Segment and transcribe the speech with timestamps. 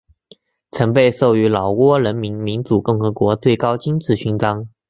[0.71, 4.67] 曾被授予老挝人民民主共和国最高金质勋章。